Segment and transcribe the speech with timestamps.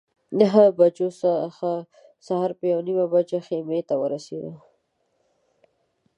[0.39, 1.71] نهه بجو څخه
[2.27, 4.53] سهار په یوه نیمه بجه خیمې ته ورسېدو.